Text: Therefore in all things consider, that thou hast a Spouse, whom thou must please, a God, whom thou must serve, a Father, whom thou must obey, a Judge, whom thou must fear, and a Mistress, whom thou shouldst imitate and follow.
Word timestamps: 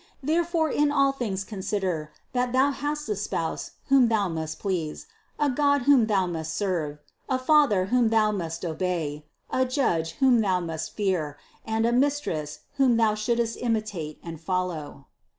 Therefore 0.23 0.71
in 0.71 0.91
all 0.91 1.11
things 1.11 1.43
consider, 1.43 2.09
that 2.33 2.53
thou 2.53 2.71
hast 2.71 3.07
a 3.07 3.15
Spouse, 3.15 3.73
whom 3.89 4.07
thou 4.07 4.27
must 4.27 4.57
please, 4.57 5.05
a 5.37 5.47
God, 5.47 5.83
whom 5.83 6.07
thou 6.07 6.25
must 6.25 6.55
serve, 6.57 6.97
a 7.29 7.37
Father, 7.37 7.85
whom 7.93 8.09
thou 8.09 8.31
must 8.31 8.65
obey, 8.65 9.27
a 9.51 9.63
Judge, 9.63 10.13
whom 10.13 10.39
thou 10.41 10.59
must 10.59 10.95
fear, 10.95 11.37
and 11.67 11.85
a 11.85 11.91
Mistress, 11.91 12.61
whom 12.77 12.97
thou 12.97 13.13
shouldst 13.13 13.59
imitate 13.61 14.17
and 14.23 14.41
follow. 14.41 15.05